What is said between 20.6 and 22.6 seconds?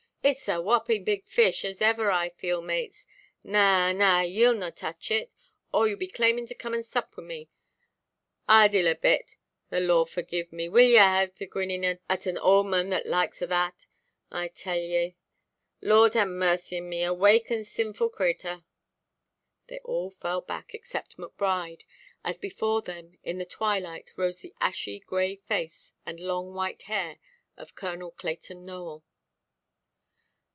except Macbride, as